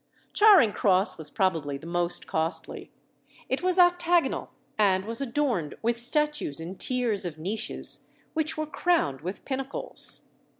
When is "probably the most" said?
1.29-2.25